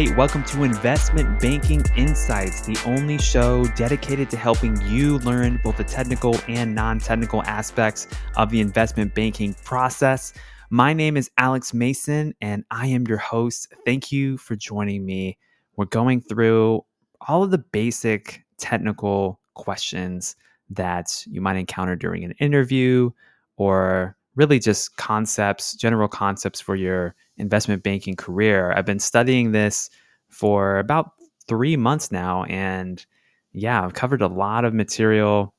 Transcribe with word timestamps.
Welcome 0.00 0.44
to 0.44 0.62
Investment 0.62 1.40
Banking 1.40 1.84
Insights, 1.94 2.62
the 2.62 2.80
only 2.86 3.18
show 3.18 3.66
dedicated 3.76 4.30
to 4.30 4.36
helping 4.38 4.80
you 4.86 5.18
learn 5.18 5.60
both 5.62 5.76
the 5.76 5.84
technical 5.84 6.34
and 6.48 6.74
non 6.74 6.98
technical 6.98 7.42
aspects 7.42 8.06
of 8.36 8.48
the 8.48 8.62
investment 8.62 9.14
banking 9.14 9.52
process. 9.62 10.32
My 10.70 10.94
name 10.94 11.18
is 11.18 11.30
Alex 11.36 11.74
Mason, 11.74 12.34
and 12.40 12.64
I 12.70 12.86
am 12.86 13.06
your 13.06 13.18
host. 13.18 13.74
Thank 13.84 14.10
you 14.10 14.38
for 14.38 14.56
joining 14.56 15.04
me. 15.04 15.36
We're 15.76 15.84
going 15.84 16.22
through 16.22 16.82
all 17.28 17.42
of 17.42 17.50
the 17.50 17.58
basic 17.58 18.42
technical 18.56 19.38
questions 19.52 20.34
that 20.70 21.22
you 21.26 21.42
might 21.42 21.56
encounter 21.56 21.94
during 21.94 22.24
an 22.24 22.32
interview 22.40 23.10
or 23.58 24.16
really 24.36 24.58
just 24.58 24.96
concepts, 24.96 25.74
general 25.74 26.08
concepts 26.08 26.60
for 26.60 26.76
your 26.76 27.14
investment 27.36 27.82
banking 27.82 28.16
career. 28.16 28.72
I've 28.72 28.86
been 28.86 29.00
studying 29.00 29.52
this 29.52 29.90
for 30.28 30.78
about 30.78 31.12
three 31.48 31.76
months 31.76 32.12
now. 32.12 32.44
And 32.44 33.04
yeah, 33.52 33.84
I've 33.84 33.94
covered 33.94 34.22
a 34.22 34.28
lot 34.28 34.64
of 34.64 34.72
material. 34.72 35.54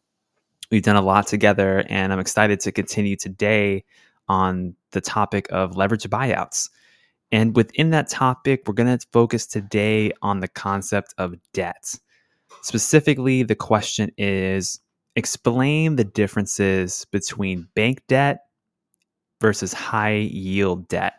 We've 0.71 0.83
done 0.83 0.95
a 0.95 1.01
lot 1.01 1.27
together, 1.27 1.83
and 1.89 2.13
I'm 2.13 2.19
excited 2.19 2.61
to 2.61 2.71
continue 2.71 3.17
today 3.17 3.83
on 4.29 4.75
the 4.91 5.01
topic 5.01 5.47
of 5.51 5.75
leverage 5.75 6.03
buyouts. 6.03 6.69
And 7.33 7.55
within 7.55 7.89
that 7.89 8.07
topic, 8.07 8.63
we're 8.65 8.73
going 8.73 8.97
to 8.97 9.05
focus 9.11 9.45
today 9.45 10.13
on 10.21 10.39
the 10.39 10.47
concept 10.47 11.13
of 11.17 11.35
debt. 11.53 11.95
Specifically, 12.61 13.43
the 13.43 13.55
question 13.55 14.11
is 14.17 14.79
explain 15.17 15.97
the 15.97 16.05
differences 16.05 17.05
between 17.11 17.67
bank 17.75 18.01
debt 18.07 18.45
versus 19.41 19.73
high 19.73 20.15
yield 20.15 20.87
debt 20.87 21.15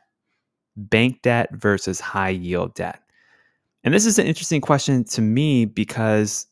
bank 0.76 1.20
debt 1.20 1.50
versus 1.52 2.00
high 2.00 2.30
yield 2.30 2.74
debt? 2.74 3.00
And 3.84 3.92
this 3.92 4.06
is 4.06 4.18
an 4.18 4.26
interesting 4.26 4.60
question 4.60 5.04
to 5.04 5.20
me 5.20 5.64
because 5.64 6.46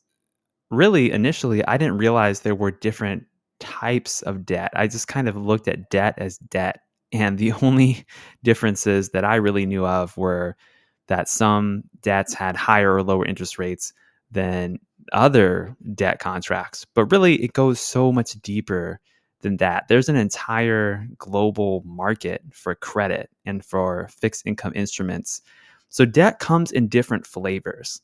really 0.69 1.11
initially 1.11 1.65
I 1.65 1.77
didn't 1.77 1.97
realize 1.97 2.41
there 2.41 2.55
were 2.55 2.71
different 2.71 3.25
types 3.59 4.21
of 4.23 4.45
debt. 4.45 4.71
I 4.75 4.87
just 4.87 5.07
kind 5.07 5.29
of 5.29 5.35
looked 5.35 5.67
at 5.67 5.89
debt 5.89 6.15
as 6.17 6.37
debt. 6.37 6.81
And 7.13 7.37
the 7.37 7.53
only 7.61 8.05
differences 8.43 9.09
that 9.09 9.23
I 9.23 9.35
really 9.35 9.65
knew 9.65 9.85
of 9.85 10.17
were 10.17 10.57
that 11.07 11.29
some 11.29 11.83
debts 12.01 12.33
had 12.33 12.55
higher 12.55 12.95
or 12.95 13.03
lower 13.03 13.25
interest 13.25 13.59
rates 13.59 13.93
than 14.31 14.79
other 15.11 15.75
debt 15.93 16.19
contracts. 16.19 16.85
But 16.95 17.11
really, 17.11 17.35
it 17.43 17.53
goes 17.53 17.79
so 17.79 18.11
much 18.11 18.33
deeper 18.41 18.99
than 19.41 19.57
that. 19.57 19.87
There's 19.87 20.09
an 20.09 20.15
entire 20.15 21.07
global 21.17 21.83
market 21.85 22.41
for 22.51 22.75
credit 22.75 23.29
and 23.45 23.63
for 23.63 24.09
fixed 24.19 24.45
income 24.45 24.73
instruments. 24.75 25.41
So 25.89 26.05
debt 26.05 26.39
comes 26.39 26.71
in 26.71 26.87
different 26.87 27.25
flavors. 27.25 28.01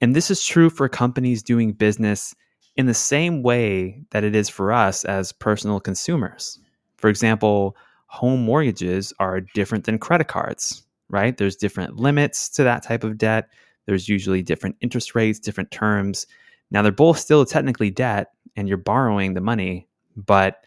And 0.00 0.16
this 0.16 0.30
is 0.30 0.44
true 0.44 0.68
for 0.68 0.88
companies 0.88 1.42
doing 1.42 1.72
business 1.72 2.34
in 2.76 2.86
the 2.86 2.94
same 2.94 3.42
way 3.42 4.02
that 4.10 4.24
it 4.24 4.34
is 4.34 4.48
for 4.48 4.72
us 4.72 5.04
as 5.04 5.32
personal 5.32 5.80
consumers. 5.80 6.58
For 6.96 7.08
example, 7.08 7.76
home 8.06 8.42
mortgages 8.42 9.12
are 9.18 9.40
different 9.40 9.84
than 9.84 9.98
credit 9.98 10.28
cards, 10.28 10.82
right? 11.08 11.36
There's 11.36 11.56
different 11.56 11.96
limits 11.96 12.48
to 12.50 12.64
that 12.64 12.82
type 12.82 13.04
of 13.04 13.18
debt. 13.18 13.48
There's 13.86 14.08
usually 14.08 14.42
different 14.42 14.76
interest 14.80 15.14
rates, 15.14 15.38
different 15.38 15.70
terms. 15.70 16.26
Now, 16.70 16.82
they're 16.82 16.92
both 16.92 17.18
still 17.18 17.44
technically 17.44 17.90
debt 17.90 18.28
and 18.56 18.68
you're 18.68 18.76
borrowing 18.76 19.34
the 19.34 19.40
money, 19.40 19.88
but 20.16 20.64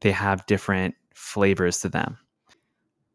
they 0.00 0.12
have 0.12 0.46
different 0.46 0.94
flavors 1.14 1.80
to 1.80 1.88
them. 1.88 2.18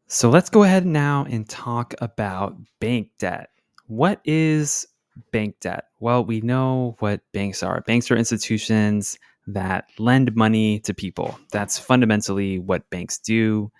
So 0.08 0.28
let's 0.28 0.50
go 0.50 0.62
ahead 0.62 0.84
now 0.84 1.24
and 1.30 1.48
talk 1.48 1.94
about 2.00 2.56
bank 2.80 3.08
debt. 3.18 3.50
What 3.86 4.20
is 4.24 4.86
bank 5.30 5.56
debt? 5.60 5.86
Well, 6.00 6.24
we 6.24 6.40
know 6.40 6.96
what 6.98 7.20
banks 7.32 7.62
are. 7.62 7.80
Banks 7.82 8.10
are 8.10 8.16
institutions 8.16 9.18
that 9.46 9.86
lend 9.98 10.34
money 10.36 10.80
to 10.80 10.94
people. 10.94 11.38
That's 11.50 11.78
fundamentally 11.78 12.58
what 12.58 12.88
banks 12.90 13.18
do. 13.18 13.72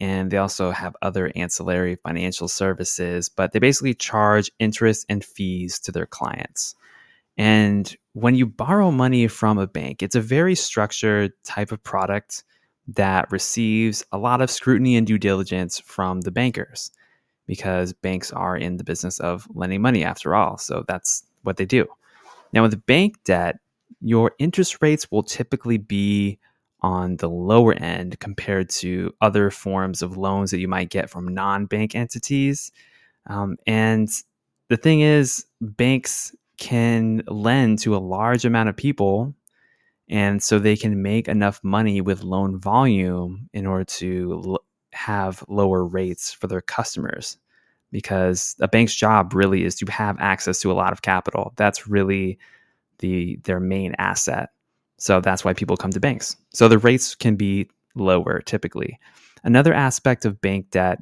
And 0.00 0.30
they 0.30 0.38
also 0.38 0.70
have 0.70 0.96
other 1.02 1.30
ancillary 1.36 1.96
financial 1.96 2.48
services, 2.48 3.28
but 3.28 3.52
they 3.52 3.58
basically 3.58 3.94
charge 3.94 4.50
interest 4.58 5.06
and 5.08 5.24
fees 5.24 5.78
to 5.80 5.92
their 5.92 6.06
clients. 6.06 6.74
And 7.36 7.94
when 8.14 8.36
you 8.36 8.46
borrow 8.46 8.90
money 8.90 9.26
from 9.26 9.58
a 9.58 9.66
bank, 9.66 10.02
it's 10.02 10.14
a 10.14 10.20
very 10.20 10.54
structured 10.54 11.32
type 11.42 11.72
of 11.72 11.82
product 11.82 12.44
that 12.86 13.30
receives 13.30 14.04
a 14.12 14.18
lot 14.18 14.40
of 14.40 14.50
scrutiny 14.50 14.96
and 14.96 15.06
due 15.06 15.18
diligence 15.18 15.80
from 15.80 16.20
the 16.20 16.30
bankers 16.30 16.90
because 17.46 17.92
banks 17.92 18.32
are 18.32 18.56
in 18.56 18.76
the 18.76 18.84
business 18.84 19.18
of 19.20 19.48
lending 19.54 19.82
money 19.82 20.04
after 20.04 20.34
all. 20.34 20.56
So 20.58 20.84
that's 20.86 21.24
what 21.42 21.56
they 21.56 21.66
do. 21.66 21.86
Now, 22.52 22.62
with 22.62 22.86
bank 22.86 23.16
debt, 23.24 23.58
your 24.00 24.32
interest 24.38 24.78
rates 24.80 25.10
will 25.10 25.24
typically 25.24 25.76
be 25.76 26.38
on 26.82 27.16
the 27.16 27.28
lower 27.28 27.72
end 27.74 28.20
compared 28.20 28.68
to 28.68 29.12
other 29.22 29.50
forms 29.50 30.02
of 30.02 30.16
loans 30.16 30.50
that 30.52 30.60
you 30.60 30.68
might 30.68 30.90
get 30.90 31.10
from 31.10 31.34
non 31.34 31.66
bank 31.66 31.94
entities. 31.94 32.70
Um, 33.26 33.56
and 33.66 34.08
the 34.68 34.76
thing 34.76 35.00
is, 35.00 35.46
banks 35.60 36.34
can 36.64 37.22
lend 37.26 37.78
to 37.78 37.94
a 37.94 37.98
large 37.98 38.46
amount 38.46 38.70
of 38.70 38.76
people 38.76 39.34
and 40.08 40.42
so 40.42 40.58
they 40.58 40.76
can 40.76 41.02
make 41.02 41.28
enough 41.28 41.60
money 41.62 42.00
with 42.00 42.22
loan 42.22 42.58
volume 42.58 43.50
in 43.52 43.66
order 43.66 43.84
to 43.84 44.42
l- 44.46 44.64
have 44.94 45.44
lower 45.46 45.84
rates 45.84 46.32
for 46.32 46.46
their 46.46 46.62
customers. 46.62 47.36
Because 47.92 48.56
a 48.60 48.66
bank's 48.66 48.94
job 48.94 49.34
really 49.34 49.64
is 49.64 49.74
to 49.76 49.86
have 49.92 50.16
access 50.20 50.58
to 50.62 50.72
a 50.72 50.74
lot 50.74 50.92
of 50.92 51.02
capital. 51.02 51.52
That's 51.56 51.86
really 51.86 52.38
the 53.00 53.38
their 53.44 53.60
main 53.60 53.94
asset. 53.98 54.48
So 54.96 55.20
that's 55.20 55.44
why 55.44 55.52
people 55.52 55.76
come 55.76 55.90
to 55.90 56.00
banks. 56.00 56.34
So 56.54 56.66
the 56.66 56.78
rates 56.78 57.14
can 57.14 57.36
be 57.36 57.68
lower 57.94 58.40
typically. 58.40 58.98
Another 59.44 59.74
aspect 59.74 60.24
of 60.24 60.40
bank 60.40 60.70
debt 60.70 60.98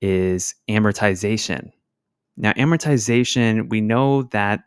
is 0.00 0.56
amortization. 0.68 1.70
Now 2.36 2.52
amortization 2.54 3.70
we 3.70 3.80
know 3.80 4.24
that 4.24 4.64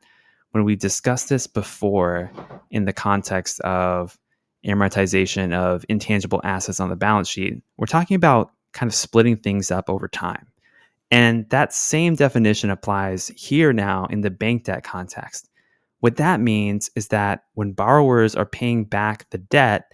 when 0.57 0.66
we 0.66 0.75
discussed 0.75 1.29
this 1.29 1.45
before 1.45 2.31
in 2.72 2.85
the 2.85 2.94
context 2.94 3.59
of 3.59 4.18
amortization 4.66 5.53
of 5.53 5.85
intangible 5.88 6.41
assets 6.44 6.79
on 6.79 6.90
the 6.90 6.95
balance 6.95 7.29
sheet, 7.29 7.62
we're 7.78 7.85
talking 7.85 8.16
about 8.16 8.53
kind 8.73 8.90
of 8.90 8.95
splitting 8.95 9.38
things 9.38 9.69
up 9.69 9.88
over 9.88 10.07
time. 10.07 10.47
And 11.12 11.47
that 11.51 11.73
same 11.73 12.16
definition 12.16 12.72
applies 12.72 13.28
here 13.28 13.72
now 13.72 14.07
in 14.07 14.22
the 14.22 14.31
bank 14.31 14.63
debt 14.63 14.84
context. 14.84 15.47
What 16.00 16.16
that 16.16 16.40
means 16.40 16.89
is 16.95 17.09
that 17.09 17.44
when 17.53 17.74
borrowers 17.74 18.35
are 18.35 18.44
paying 18.44 18.84
back 18.85 19.29
the 19.29 19.38
debt, 19.38 19.91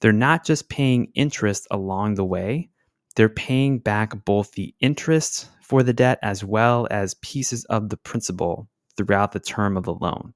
they're 0.00 0.12
not 0.12 0.44
just 0.44 0.68
paying 0.68 1.10
interest 1.14 1.66
along 1.72 2.14
the 2.14 2.24
way, 2.24 2.70
they're 3.16 3.28
paying 3.28 3.80
back 3.80 4.24
both 4.24 4.52
the 4.52 4.72
interest 4.78 5.48
for 5.62 5.82
the 5.82 5.92
debt 5.92 6.20
as 6.22 6.44
well 6.44 6.86
as 6.92 7.14
pieces 7.14 7.64
of 7.64 7.88
the 7.88 7.96
principal 7.96 8.68
throughout 8.96 9.32
the 9.32 9.40
term 9.40 9.76
of 9.76 9.84
the 9.84 9.94
loan. 9.94 10.34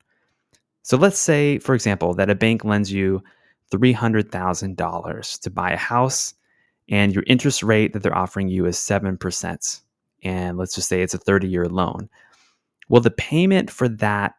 So 0.82 0.97
let's 0.97 1.19
say, 1.19 1.59
for 1.59 1.75
example, 1.75 2.15
that 2.15 2.31
a 2.31 2.34
bank 2.34 2.65
lends 2.65 2.93
you 2.93 3.22
$300,000 3.72 5.41
to 5.41 5.50
buy 5.50 5.71
a 5.71 5.76
house, 5.76 6.34
and 6.88 7.15
your 7.15 7.25
interest 7.26 7.62
rate 7.62 7.93
that 7.93 8.03
they're 8.03 8.16
offering 8.16 8.48
you 8.48 8.66
is 8.66 8.76
7%. 8.76 9.81
And 10.22 10.59
let's 10.59 10.75
just 10.75 10.88
say 10.88 11.03
it's 11.03 11.15
a 11.15 11.19
30 11.19 11.48
year 11.48 11.66
loan. 11.66 12.09
Well, 12.89 13.01
the 13.01 13.10
payment 13.10 13.71
for 13.71 13.89
that 13.89 14.34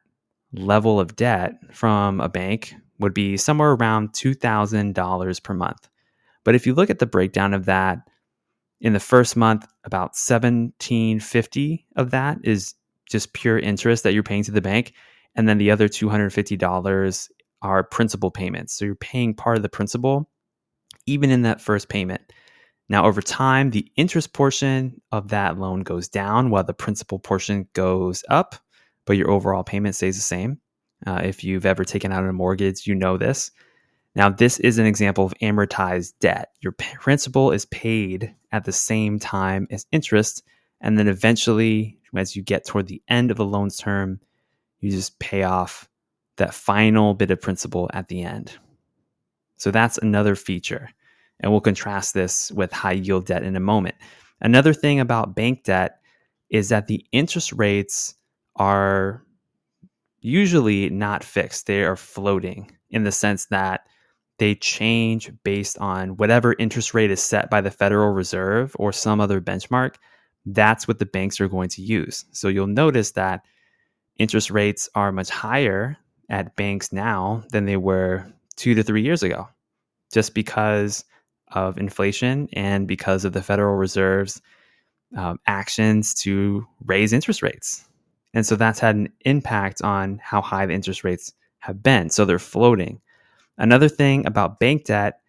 level 0.53 0.99
of 0.99 1.15
debt 1.15 1.53
from 1.71 2.19
a 2.19 2.27
bank 2.27 2.73
would 2.99 3.13
be 3.13 3.37
somewhere 3.37 3.71
around 3.71 4.13
$2,000 4.13 5.43
per 5.43 5.53
month. 5.53 5.87
But 6.43 6.55
if 6.55 6.67
you 6.67 6.73
look 6.73 6.89
at 6.89 6.99
the 6.99 7.05
breakdown 7.05 7.53
of 7.53 7.65
that, 7.65 7.99
in 8.81 8.93
the 8.93 8.99
first 8.99 9.37
month, 9.37 9.65
about 9.83 10.15
1750 10.15 11.85
of 11.95 12.11
that 12.11 12.39
is 12.43 12.73
just 13.11 13.33
pure 13.33 13.59
interest 13.59 14.03
that 14.03 14.13
you're 14.13 14.23
paying 14.23 14.43
to 14.43 14.51
the 14.51 14.61
bank. 14.61 14.93
And 15.35 15.47
then 15.47 15.57
the 15.57 15.71
other 15.71 15.87
$250 15.87 17.29
are 17.61 17.83
principal 17.83 18.31
payments. 18.31 18.73
So 18.73 18.85
you're 18.85 18.95
paying 18.95 19.33
part 19.33 19.57
of 19.57 19.63
the 19.63 19.69
principal 19.69 20.29
even 21.05 21.31
in 21.31 21.43
that 21.43 21.61
first 21.61 21.89
payment. 21.89 22.21
Now, 22.89 23.05
over 23.05 23.21
time, 23.21 23.69
the 23.69 23.89
interest 23.95 24.33
portion 24.33 25.01
of 25.11 25.29
that 25.29 25.57
loan 25.57 25.81
goes 25.81 26.09
down 26.09 26.49
while 26.49 26.63
the 26.63 26.73
principal 26.73 27.19
portion 27.19 27.67
goes 27.73 28.23
up, 28.29 28.55
but 29.05 29.17
your 29.17 29.31
overall 29.31 29.63
payment 29.63 29.95
stays 29.95 30.17
the 30.17 30.21
same. 30.21 30.59
Uh, 31.07 31.21
if 31.23 31.43
you've 31.43 31.65
ever 31.65 31.85
taken 31.85 32.11
out 32.11 32.25
a 32.25 32.33
mortgage, 32.33 32.85
you 32.85 32.93
know 32.93 33.17
this. 33.17 33.51
Now, 34.13 34.29
this 34.29 34.59
is 34.59 34.77
an 34.77 34.85
example 34.85 35.25
of 35.25 35.33
amortized 35.41 36.13
debt. 36.19 36.49
Your 36.59 36.73
principal 36.73 37.51
is 37.51 37.65
paid 37.67 38.35
at 38.51 38.65
the 38.65 38.73
same 38.73 39.19
time 39.19 39.67
as 39.71 39.85
interest, 39.93 40.43
and 40.81 40.99
then 40.99 41.07
eventually 41.07 41.97
as 42.15 42.35
you 42.35 42.43
get 42.43 42.65
toward 42.65 42.87
the 42.87 43.01
end 43.07 43.31
of 43.31 43.37
the 43.37 43.45
loan's 43.45 43.77
term, 43.77 44.19
you 44.79 44.91
just 44.91 45.19
pay 45.19 45.43
off 45.43 45.87
that 46.37 46.53
final 46.53 47.13
bit 47.13 47.31
of 47.31 47.41
principal 47.41 47.89
at 47.93 48.07
the 48.07 48.23
end. 48.23 48.57
So 49.57 49.71
that's 49.71 49.97
another 49.99 50.35
feature. 50.35 50.89
And 51.39 51.51
we'll 51.51 51.61
contrast 51.61 52.13
this 52.13 52.51
with 52.51 52.71
high 52.71 52.93
yield 52.93 53.25
debt 53.25 53.43
in 53.43 53.55
a 53.55 53.59
moment. 53.59 53.95
Another 54.41 54.73
thing 54.73 54.99
about 54.99 55.35
bank 55.35 55.63
debt 55.63 55.99
is 56.49 56.69
that 56.69 56.87
the 56.87 57.05
interest 57.11 57.53
rates 57.53 58.15
are 58.55 59.23
usually 60.19 60.89
not 60.89 61.23
fixed. 61.23 61.67
They 61.67 61.83
are 61.83 61.95
floating 61.95 62.71
in 62.89 63.03
the 63.03 63.11
sense 63.11 63.45
that 63.47 63.81
they 64.37 64.55
change 64.55 65.31
based 65.43 65.77
on 65.77 66.17
whatever 66.17 66.55
interest 66.57 66.93
rate 66.93 67.11
is 67.11 67.21
set 67.21 67.49
by 67.49 67.61
the 67.61 67.71
Federal 67.71 68.11
Reserve 68.11 68.75
or 68.79 68.91
some 68.91 69.21
other 69.21 69.39
benchmark. 69.39 69.95
That's 70.45 70.87
what 70.87 70.99
the 70.99 71.05
banks 71.05 71.39
are 71.39 71.47
going 71.47 71.69
to 71.69 71.81
use. 71.81 72.25
So 72.31 72.47
you'll 72.47 72.67
notice 72.67 73.11
that 73.11 73.45
interest 74.17 74.51
rates 74.51 74.89
are 74.95 75.11
much 75.11 75.29
higher 75.29 75.97
at 76.29 76.55
banks 76.55 76.91
now 76.91 77.43
than 77.51 77.65
they 77.65 77.77
were 77.77 78.25
two 78.55 78.73
to 78.75 78.83
three 78.83 79.01
years 79.01 79.23
ago, 79.23 79.47
just 80.13 80.33
because 80.33 81.03
of 81.51 81.77
inflation 81.77 82.47
and 82.53 82.87
because 82.87 83.25
of 83.25 83.33
the 83.33 83.41
Federal 83.41 83.75
Reserve's 83.75 84.41
um, 85.15 85.39
actions 85.47 86.13
to 86.13 86.65
raise 86.85 87.13
interest 87.13 87.41
rates. 87.41 87.85
And 88.33 88.45
so 88.45 88.55
that's 88.55 88.79
had 88.79 88.95
an 88.95 89.09
impact 89.25 89.81
on 89.81 90.19
how 90.23 90.41
high 90.41 90.65
the 90.65 90.73
interest 90.73 91.03
rates 91.03 91.33
have 91.59 91.83
been. 91.83 92.09
So 92.09 92.23
they're 92.23 92.39
floating. 92.39 93.01
Another 93.57 93.89
thing 93.89 94.25
about 94.25 94.59
bank 94.59 94.85
debt 94.85 95.19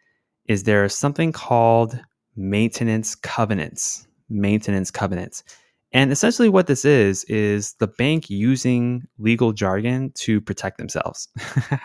is 0.46 0.62
there's 0.62 0.94
something 0.94 1.32
called 1.32 1.98
maintenance 2.36 3.14
covenants. 3.14 4.06
Maintenance 4.32 4.90
covenants. 4.90 5.44
And 5.92 6.10
essentially, 6.10 6.48
what 6.48 6.66
this 6.66 6.84
is, 6.84 7.24
is 7.24 7.74
the 7.74 7.86
bank 7.86 8.30
using 8.30 9.06
legal 9.18 9.52
jargon 9.52 10.10
to 10.16 10.40
protect 10.40 10.78
themselves 10.78 11.28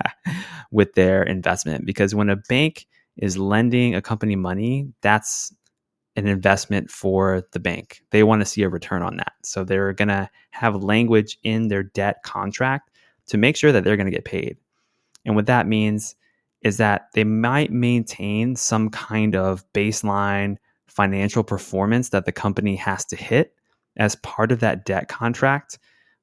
with 0.72 0.94
their 0.94 1.24
investment. 1.24 1.86
Because 1.86 2.16
when 2.16 2.30
a 2.30 2.38
bank 2.38 2.88
is 3.18 3.38
lending 3.38 3.96
a 3.96 4.02
company 4.02 4.36
money, 4.36 4.88
that's 5.02 5.54
an 6.16 6.26
investment 6.26 6.90
for 6.90 7.44
the 7.52 7.60
bank. 7.60 8.02
They 8.12 8.24
want 8.24 8.42
to 8.42 8.46
see 8.46 8.64
a 8.64 8.70
return 8.70 9.04
on 9.04 9.18
that. 9.18 9.34
So 9.44 9.64
they're 9.64 9.94
going 9.94 10.08
to 10.08 10.30
have 10.52 10.76
language 10.76 11.38
in 11.44 11.68
their 11.68 11.84
debt 11.84 12.24
contract 12.24 12.90
to 13.28 13.38
make 13.38 13.58
sure 13.58 13.72
that 13.72 13.84
they're 13.84 13.98
going 13.98 14.08
to 14.08 14.12
get 14.12 14.26
paid. 14.26 14.58
And 15.26 15.36
what 15.36 15.46
that 15.48 15.68
means 15.68 16.16
is 16.62 16.78
that 16.78 17.10
they 17.14 17.24
might 17.24 17.72
maintain 17.72 18.56
some 18.56 18.90
kind 18.90 19.36
of 19.36 19.64
baseline 19.74 20.58
financial 20.88 21.44
performance 21.44 22.10
that 22.10 22.26
the 22.26 22.32
company 22.32 22.76
has 22.76 23.06
to 23.06 23.16
hit 23.16 23.54
as 23.98 24.16
part 24.18 24.52
of 24.52 24.60
that 24.60 24.86
debt 24.86 25.08
contract. 25.08 25.80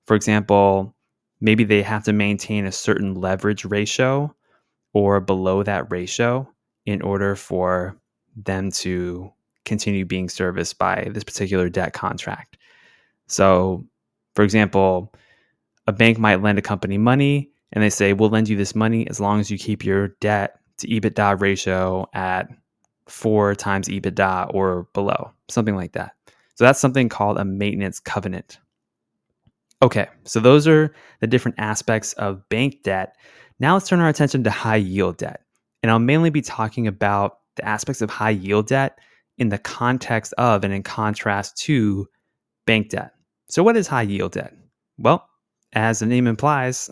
For 0.07 0.15
example, 0.15 0.95
maybe 1.41 1.65
they 1.65 1.83
have 1.83 2.05
to 2.05 2.13
maintain 2.13 2.67
a 2.67 2.73
certain 2.73 3.15
leverage 3.15 3.65
ratio 3.65 4.35
or 4.93 5.21
below 5.21 5.63
that 5.63 5.91
ratio 5.91 6.49
in 6.87 7.03
order 7.03 7.35
for 7.37 7.97
them 8.37 8.71
to 8.71 9.33
continue 9.65 10.05
being 10.05 10.29
serviced 10.29 10.79
by 10.79 11.09
this 11.11 11.25
particular 11.25 11.69
debt 11.69 11.93
contract. 11.93 12.59
So, 13.27 13.85
for 14.35 14.45
example, 14.45 15.13
a 15.87 15.93
bank 15.93 16.19
might 16.19 16.43
lend 16.43 16.59
a 16.59 16.63
company 16.63 16.99
money 16.99 17.51
and 17.73 17.83
they 17.83 17.91
say, 17.91 18.13
We'll 18.13 18.31
lend 18.31 18.49
you 18.49 18.57
this 18.57 18.75
money 18.75 19.09
as 19.09 19.21
long 19.21 19.41
as 19.41 19.51
you 19.51 19.59
keep 19.59 19.85
your 19.85 20.09
debt 20.21 20.59
to 20.79 20.89
EBITDA 20.89 21.41
ratio 21.41 22.09
at 22.13 22.49
four 23.09 23.55
times 23.55 23.89
EBITDA 23.89 24.53
or 24.55 24.89
below, 24.95 25.31
something 25.49 25.77
like 25.77 25.93
that. 25.93 26.13
So, 26.55 26.65
that's 26.65 26.81
something 26.81 27.09
called 27.09 27.39
a 27.39 27.45
maintenance 27.45 28.01
covenant. 28.01 28.59
Okay, 29.83 30.07
so 30.25 30.41
those 30.41 30.67
are 30.67 30.95
the 31.21 31.27
different 31.27 31.57
aspects 31.59 32.13
of 32.15 32.49
bank 32.49 32.83
debt. 32.85 33.17
Now 33.61 33.75
let's 33.75 33.89
turn 33.89 34.01
our 34.01 34.09
attention 34.09 34.45
to 34.45 34.51
high 34.51 34.77
yield 34.77 35.19
debt. 35.19 35.41
And 35.83 35.91
I'll 35.91 35.99
mainly 35.99 36.31
be 36.31 36.41
talking 36.41 36.87
about 36.87 37.41
the 37.57 37.69
aspects 37.69 38.01
of 38.01 38.09
high 38.09 38.31
yield 38.31 38.69
debt 38.69 38.99
in 39.37 39.51
the 39.51 39.59
context 39.59 40.33
of 40.39 40.65
and 40.65 40.73
in 40.73 40.83
contrast 40.83 41.59
to 41.59 42.09
bank 42.67 42.91
debt. 42.91 43.13
So, 43.49 43.63
what 43.63 43.77
is 43.77 43.87
high 43.87 44.03
yield 44.03 44.33
debt? 44.33 44.55
Well, 44.97 45.29
as 45.75 45.99
the 45.99 46.07
name 46.07 46.27
implies, 46.27 46.89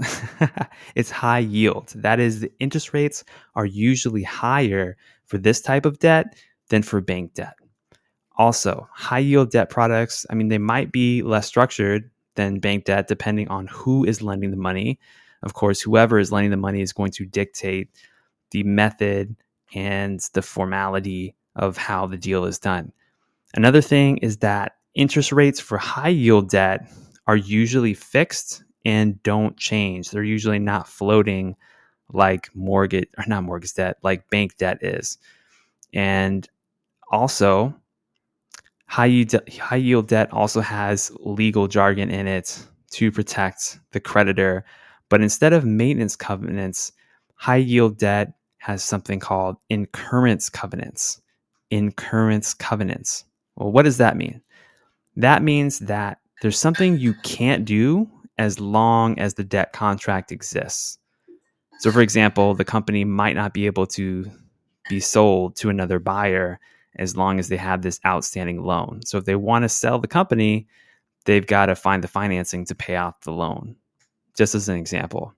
it's 0.95 1.11
high 1.11 1.39
yield. 1.39 1.93
That 1.95 2.21
is, 2.21 2.41
the 2.41 2.53
interest 2.59 2.93
rates 2.93 3.25
are 3.55 3.65
usually 3.65 4.25
higher 4.25 4.97
for 5.33 5.39
this 5.39 5.63
type 5.63 5.87
of 5.87 5.99
debt 5.99 6.37
than 6.69 6.83
for 6.83 7.01
bank 7.01 7.33
debt. 7.33 7.55
Also, 8.37 8.87
high 8.93 9.19
yield 9.19 9.51
debt 9.51 9.71
products, 9.71 10.27
I 10.29 10.35
mean, 10.35 10.49
they 10.49 10.59
might 10.59 10.93
be 10.93 11.23
less 11.23 11.47
structured 11.47 12.11
than 12.35 12.61
bank 12.61 12.85
debt 12.85 13.09
depending 13.09 13.49
on 13.49 13.67
who 13.69 14.05
is 14.05 14.21
lending 14.21 14.51
the 14.51 14.59
money. 14.59 15.01
Of 15.43 15.55
course, 15.55 15.81
whoever 15.81 16.19
is 16.19 16.33
lending 16.33 16.51
the 16.51 16.59
money 16.59 16.83
is 16.83 16.93
going 16.93 17.13
to 17.13 17.25
dictate 17.25 17.89
the 18.51 18.63
method 18.63 19.35
and 19.73 20.21
the 20.35 20.43
formality 20.43 21.35
of 21.57 21.79
how 21.79 22.07
the 22.07 22.19
deal 22.19 22.45
is 22.45 22.59
done. 22.59 22.93
Another 23.55 23.81
thing 23.81 24.19
is 24.19 24.37
that 24.39 24.77
interest 24.95 25.33
rates 25.33 25.61
for 25.61 25.79
high 25.79 26.09
yield 26.09 26.51
debt 26.51 26.93
are 27.27 27.37
usually 27.37 27.95
fixed 27.95 28.65
and 28.85 29.23
don't 29.23 29.57
change. 29.57 30.11
They're 30.11 30.23
usually 30.23 30.59
not 30.59 30.89
floating 30.89 31.57
like 32.13 32.51
mortgage 32.55 33.09
or 33.19 33.25
not 33.27 33.45
mortgage 33.45 33.75
debt, 33.75 33.99
like 34.03 34.29
bank 34.31 34.57
debt 34.57 34.83
is. 34.83 35.19
And 35.95 36.49
also, 37.11 37.75
high 38.87 39.07
yield, 39.07 39.35
high 39.59 39.77
yield 39.77 40.09
debt 40.09 40.33
also 40.33 40.61
has 40.61 41.11
legal 41.21 41.69
jargon 41.69 42.11
in 42.11 42.27
it 42.27 42.65
to 42.93 43.13
protect 43.13 43.79
the 43.93 44.01
creditor. 44.01 44.65
But 45.09 45.21
instead 45.21 45.53
of 45.53 45.65
maintenance 45.65 46.17
covenants, 46.17 46.93
high 47.35 47.57
yield 47.57 47.99
debt 47.99 48.33
has 48.59 48.83
something 48.85 49.21
called 49.21 49.57
incurrence 49.69 50.49
covenants 50.49 51.23
incurrence 51.73 52.55
covenants. 52.55 53.25
Well, 53.57 53.73
what 53.73 53.83
does 53.85 53.97
that 53.97 54.17
mean? 54.17 54.41
That 55.17 55.43
means 55.43 55.81
that 55.81 56.19
there's 56.43 56.59
something 56.59 56.99
you 56.99 57.15
can't 57.23 57.65
do 57.65 58.09
as 58.39 58.61
long 58.61 59.19
as 59.19 59.35
the 59.35 59.45
debt 59.45 59.73
contract 59.73 60.31
exists. 60.31 60.99
So, 61.79 61.91
for 61.91 62.01
example, 62.01 62.55
the 62.55 62.65
company 62.65 63.05
might 63.05 63.35
not 63.35 63.53
be 63.55 63.67
able 63.67 63.87
to 63.89 64.31
be 64.89 65.01
sold 65.01 65.57
to 65.57 65.69
another 65.69 65.99
buyer 65.99 66.61
as 66.97 67.17
long 67.17 67.39
as 67.39 67.49
they 67.49 67.57
have 67.57 67.83
this 67.83 68.01
outstanding 68.07 68.63
loan. 68.63 69.01
So, 69.05 69.19
if 69.19 69.25
they 69.25 69.37
want 69.37 69.63
to 69.65 69.69
sell 69.69 69.99
the 69.99 70.09
company, 70.09 70.67
they've 71.25 71.47
got 71.47 71.67
to 71.67 71.75
find 71.75 72.05
the 72.05 72.09
financing 72.09 72.65
to 72.67 72.75
pay 72.75 72.97
off 72.97 73.21
the 73.23 73.33
loan, 73.33 73.77
just 74.37 74.55
as 74.55 74.69
an 74.69 74.77
example. 74.77 75.35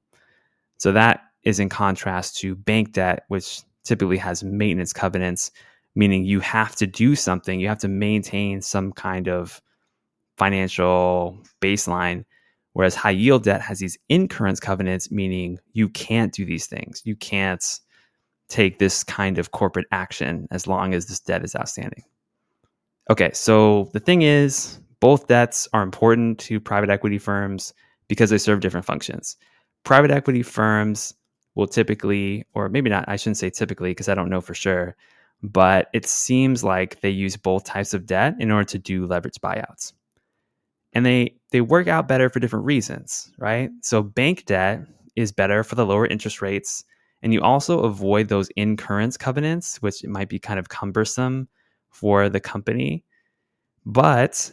So, 0.79 0.93
that 0.93 1.23
is 1.45 1.61
in 1.61 1.69
contrast 1.69 2.39
to 2.39 2.55
bank 2.55 2.93
debt, 2.93 3.25
which 3.29 3.63
typically 3.85 4.19
has 4.19 4.43
maintenance 4.43 4.93
covenants 4.93 5.51
meaning 5.95 6.25
you 6.25 6.41
have 6.41 6.75
to 6.77 6.87
do 6.87 7.15
something, 7.15 7.61
you 7.61 7.69
have 7.69 7.79
to 7.79 7.89
maintain 7.89 8.61
some 8.61 8.93
kind 8.93 9.29
of 9.29 9.61
financial 10.37 11.39
baseline. 11.61 12.25
Whereas 12.75 12.95
high 12.95 13.11
yield 13.11 13.45
debt 13.45 13.61
has 13.63 13.79
these 13.79 13.97
incurrence 14.09 14.61
covenants, 14.61 15.11
meaning 15.11 15.59
you 15.73 15.89
can't 15.89 16.33
do 16.33 16.45
these 16.45 16.67
things. 16.67 17.03
You 17.05 17.17
can't 17.17 17.65
take 18.49 18.79
this 18.79 19.03
kind 19.03 19.39
of 19.39 19.53
corporate 19.53 19.87
action 19.93 20.47
as 20.51 20.67
long 20.67 20.93
as 20.93 21.07
this 21.07 21.21
debt 21.21 21.45
is 21.45 21.57
outstanding. 21.57 22.03
Okay, 23.11 23.31
so 23.33 23.91
the 23.93 24.01
thing 24.01 24.23
is, 24.23 24.81
both 25.01 25.29
debts 25.29 25.69
are 25.73 25.83
important 25.83 26.39
to 26.41 26.59
private 26.59 26.91
equity 26.91 27.19
firms 27.19 27.73
because 28.09 28.31
they 28.31 28.39
serve 28.39 28.61
different 28.61 28.87
functions. 28.87 29.37
Private 29.85 30.11
equity 30.11 30.43
firms 30.43 31.15
will 31.55 31.67
typically, 31.67 32.45
or 32.55 32.69
maybe 32.69 32.91
not, 32.91 33.05
I 33.07 33.17
shouldn't 33.17 33.37
say 33.37 33.51
typically 33.51 33.91
because 33.91 34.09
I 34.09 34.15
don't 34.15 34.31
know 34.31 34.41
for 34.41 34.55
sure, 34.55 34.97
but 35.43 35.89
it 35.93 36.07
seems 36.07 36.65
like 36.65 37.01
they 37.03 37.11
use 37.11 37.37
both 37.37 37.65
types 37.65 37.95
of 37.95 38.07
debt 38.07 38.35
in 38.41 38.51
order 38.51 38.65
to 38.65 38.79
do 38.79 39.07
leverage 39.07 39.41
buyouts. 39.43 39.93
And 40.95 41.05
they 41.05 41.35
they 41.51 41.61
work 41.61 41.89
out 41.89 42.09
better 42.09 42.29
for 42.31 42.41
different 42.41 42.65
reasons, 42.65 43.31
right? 43.39 43.71
So 43.83 44.03
bank 44.03 44.47
debt 44.47 44.87
is 45.17 45.33
better 45.33 45.65
for 45.65 45.75
the 45.75 45.87
lower 45.87 46.07
interest 46.07 46.43
rates 46.43 46.85
and 47.23 47.33
you 47.33 47.41
also 47.41 47.81
avoid 47.81 48.29
those 48.29 48.49
incurrence 48.57 49.17
covenants 49.17 49.81
which 49.81 50.05
might 50.05 50.29
be 50.29 50.39
kind 50.39 50.59
of 50.59 50.69
cumbersome 50.69 51.49
for 51.91 52.29
the 52.29 52.41
company. 52.41 53.05
But 53.87 54.51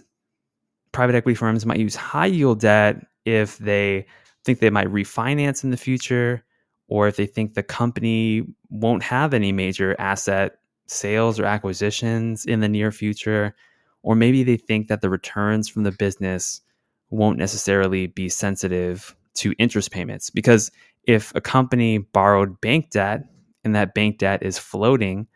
private 0.92 1.16
equity 1.16 1.36
firms 1.36 1.66
might 1.66 1.80
use 1.80 1.96
high 1.96 2.28
yield 2.28 2.60
debt 2.60 3.06
if 3.26 3.58
they 3.60 4.06
think 4.44 4.60
they 4.60 4.70
might 4.70 4.88
refinance 4.88 5.64
in 5.64 5.70
the 5.72 5.78
future 5.78 6.44
or 6.88 7.08
if 7.08 7.16
they 7.16 7.26
think 7.26 7.54
the 7.54 7.64
company 7.64 8.44
won't 8.70 9.04
have 9.04 9.34
any 9.34 9.52
major 9.52 9.96
asset 10.00 10.58
sales 10.88 11.40
or 11.40 11.46
acquisitions 11.46 12.46
in 12.46 12.60
the 12.60 12.68
near 12.68 12.92
future, 12.92 13.56
or 14.04 14.16
maybe 14.16 14.44
they 14.44 14.58
think 14.58 14.88
that 14.88 15.02
the 15.02 15.10
returns 15.10 15.68
from 15.68 15.84
the 15.84 15.92
business 15.92 16.62
won't 17.10 17.38
necessarily 17.38 18.08
be 18.08 18.30
sensitive 18.30 19.16
to 19.36 19.54
interest 19.60 19.92
payments. 19.92 20.30
Because 20.30 20.72
if 21.04 21.34
a 21.36 21.42
company 21.42 22.00
borrowed 22.00 22.60
bank 22.62 22.92
debt 22.92 23.26
and 23.64 23.76
that 23.76 23.94
bank 23.94 24.18
debt 24.18 24.44
is 24.44 24.58
floating, 24.58 25.28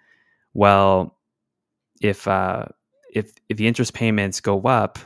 well, 0.54 1.18
if 2.02 2.28
uh, 2.28 2.66
if 3.14 3.32
if 3.50 3.58
the 3.58 3.68
interest 3.68 3.94
payments 3.94 4.42
go 4.42 4.62
up, 4.64 5.00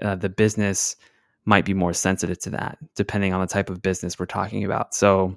uh, 0.00 0.14
the 0.14 0.28
business 0.28 0.96
might 1.44 1.64
be 1.64 1.74
more 1.74 1.92
sensitive 1.92 2.38
to 2.38 2.50
that, 2.50 2.78
depending 2.94 3.32
on 3.32 3.40
the 3.40 3.46
type 3.46 3.68
of 3.68 3.82
business 3.82 4.18
we're 4.18 4.26
talking 4.26 4.64
about. 4.64 4.94
So, 4.94 5.36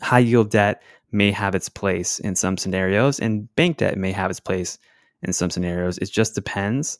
high 0.00 0.20
yield 0.20 0.50
debt 0.50 0.82
may 1.12 1.32
have 1.32 1.54
its 1.54 1.68
place 1.68 2.20
in 2.20 2.36
some 2.36 2.56
scenarios, 2.56 3.18
and 3.18 3.54
bank 3.56 3.78
debt 3.78 3.98
may 3.98 4.12
have 4.12 4.30
its 4.30 4.40
place 4.40 4.78
in 5.22 5.32
some 5.32 5.50
scenarios. 5.50 5.98
It 5.98 6.10
just 6.10 6.34
depends. 6.34 6.98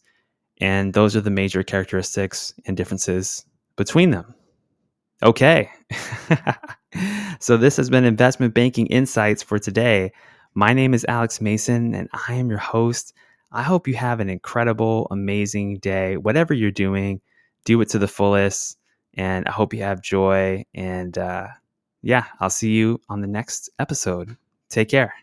And 0.60 0.92
those 0.92 1.16
are 1.16 1.20
the 1.20 1.30
major 1.30 1.62
characteristics 1.62 2.52
and 2.66 2.76
differences 2.76 3.44
between 3.76 4.10
them. 4.10 4.34
Okay. 5.22 5.70
so 7.40 7.56
this 7.56 7.76
has 7.76 7.90
been 7.90 8.04
Investment 8.04 8.54
Banking 8.54 8.86
Insights 8.86 9.42
for 9.42 9.58
today. 9.58 10.12
My 10.54 10.72
name 10.72 10.94
is 10.94 11.06
Alex 11.08 11.40
Mason, 11.40 11.94
and 11.94 12.08
I 12.28 12.34
am 12.34 12.48
your 12.48 12.58
host. 12.58 13.14
I 13.52 13.62
hope 13.62 13.88
you 13.88 13.94
have 13.94 14.20
an 14.20 14.28
incredible, 14.28 15.06
amazing 15.10 15.78
day. 15.78 16.16
Whatever 16.16 16.54
you're 16.54 16.70
doing, 16.70 17.20
do 17.64 17.80
it 17.80 17.88
to 17.90 17.98
the 17.98 18.08
fullest. 18.08 18.76
And 19.14 19.46
I 19.46 19.52
hope 19.52 19.74
you 19.74 19.82
have 19.82 20.02
joy. 20.02 20.64
And 20.74 21.16
uh, 21.18 21.48
yeah, 22.02 22.24
I'll 22.38 22.50
see 22.50 22.72
you 22.72 23.00
on 23.08 23.20
the 23.20 23.26
next 23.26 23.70
episode. 23.78 24.36
Take 24.68 24.88
care. 24.88 25.14